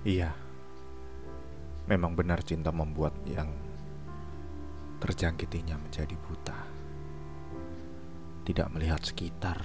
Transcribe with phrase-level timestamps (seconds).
[0.00, 0.32] Iya,
[1.84, 3.52] memang benar cinta membuat yang
[4.96, 6.56] terjangkitinya menjadi buta.
[8.48, 9.60] Tidak melihat sekitar,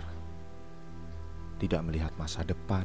[1.55, 2.84] tidak melihat masa depan,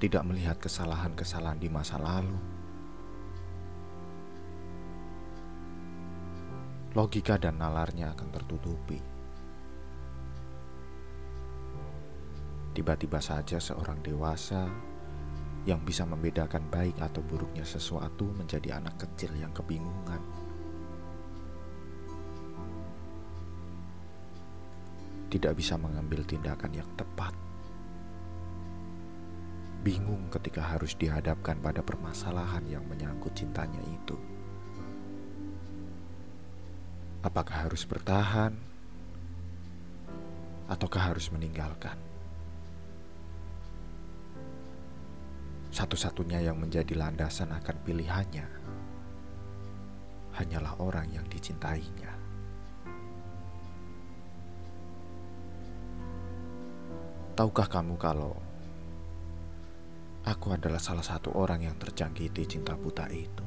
[0.00, 2.40] tidak melihat kesalahan-kesalahan di masa lalu.
[6.96, 8.96] Logika dan nalarnya akan tertutupi.
[12.72, 14.89] Tiba-tiba saja seorang dewasa
[15.68, 20.20] yang bisa membedakan baik atau buruknya sesuatu menjadi anak kecil yang kebingungan.
[25.30, 27.36] Tidak bisa mengambil tindakan yang tepat.
[29.80, 34.16] Bingung ketika harus dihadapkan pada permasalahan yang menyangkut cintanya itu.
[37.20, 38.56] Apakah harus bertahan
[40.72, 42.09] ataukah harus meninggalkan?
[45.80, 48.44] Satu-satunya yang menjadi landasan akan pilihannya
[50.36, 52.12] hanyalah orang yang dicintainya.
[57.32, 58.36] Tahukah kamu kalau
[60.28, 63.46] aku adalah salah satu orang yang terjangkiti cinta buta itu?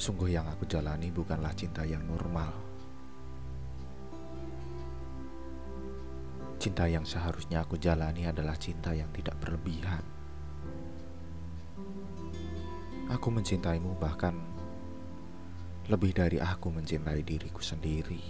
[0.00, 2.75] Sungguh yang aku jalani bukanlah cinta yang normal
[6.56, 10.00] Cinta yang seharusnya aku jalani adalah cinta yang tidak berlebihan.
[13.12, 14.34] Aku mencintaimu bahkan
[15.86, 18.22] lebih dari aku mencintai diriku sendiri.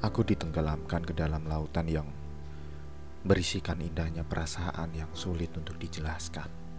[0.00, 2.08] Aku ditenggelamkan ke dalam lautan yang
[3.20, 6.69] berisikan indahnya perasaan yang sulit untuk dijelaskan.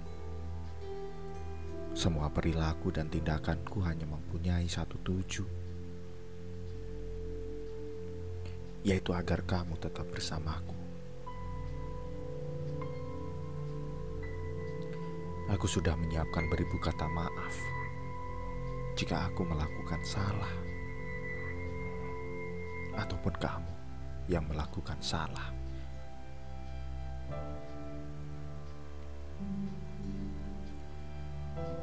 [1.91, 5.43] Semua perilaku dan tindakanku hanya mempunyai satu tuju,
[8.87, 10.73] yaitu agar kamu tetap bersamaku.
[15.51, 17.55] Aku sudah menyiapkan beribu kata maaf
[18.95, 20.53] jika aku melakukan salah,
[22.95, 23.73] ataupun kamu
[24.31, 25.51] yang melakukan salah.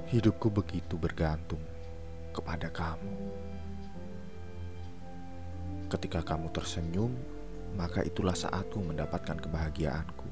[0.09, 1.61] Hidupku begitu bergantung
[2.33, 3.13] kepada kamu.
[5.93, 7.13] Ketika kamu tersenyum,
[7.77, 10.25] maka itulah saatku mendapatkan kebahagiaanku.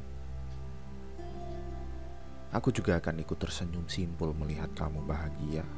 [2.57, 5.69] Aku juga akan ikut tersenyum simpul melihat kamu bahagia.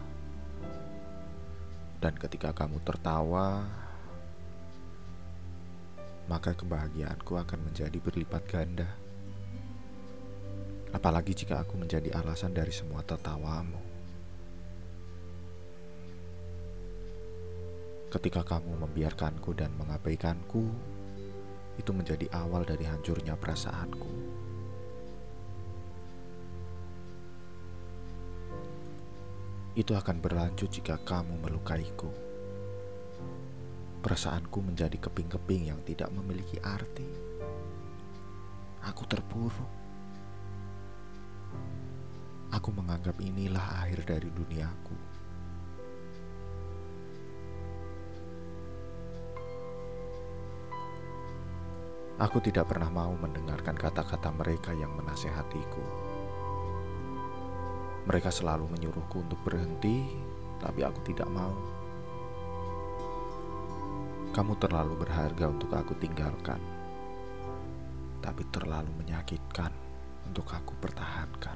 [1.98, 3.66] Dan ketika kamu tertawa,
[6.30, 8.86] maka kebahagiaanku akan menjadi berlipat ganda.
[10.94, 13.87] Apalagi jika aku menjadi alasan dari semua tertawamu.
[18.08, 20.64] Ketika kamu membiarkanku dan mengabaikanku,
[21.76, 24.08] itu menjadi awal dari hancurnya perasaanku.
[29.76, 32.08] Itu akan berlanjut jika kamu melukaiku.
[34.00, 37.06] Perasaanku menjadi keping-keping yang tidak memiliki arti.
[38.88, 39.70] Aku terpuruk.
[42.56, 45.17] Aku menganggap inilah akhir dari duniaku.
[52.18, 55.86] Aku tidak pernah mau mendengarkan kata-kata mereka yang menasehatiku.
[58.10, 60.02] Mereka selalu menyuruhku untuk berhenti,
[60.58, 61.54] tapi aku tidak mau.
[64.34, 66.58] Kamu terlalu berharga untuk aku tinggalkan,
[68.18, 69.70] tapi terlalu menyakitkan
[70.26, 71.54] untuk aku pertahankan.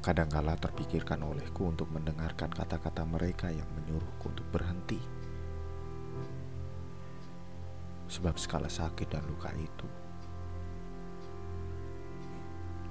[0.00, 5.25] Kadangkala terpikirkan olehku untuk mendengarkan kata-kata mereka yang menyuruhku untuk berhenti
[8.16, 9.84] sebab skala sakit dan luka itu.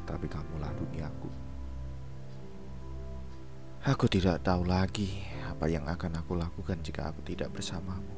[0.06, 1.30] Tapi kamulah duniaku.
[3.90, 8.14] Aku tidak tahu lagi apa yang akan aku lakukan jika aku tidak bersamamu.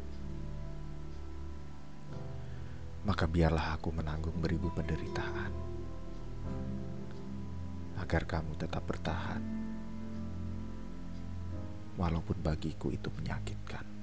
[3.07, 5.51] Maka biarlah aku menanggung beribu penderitaan
[8.03, 9.39] agar kamu tetap bertahan,
[11.95, 13.96] walaupun bagiku itu menyakitkan.